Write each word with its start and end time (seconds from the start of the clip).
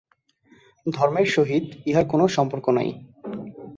ধর্মের 0.85 1.27
সহিত 1.27 1.65
ইহার 1.85 2.05
কোন 2.05 2.21
সম্পর্ক 2.27 2.65
নাই। 2.69 2.89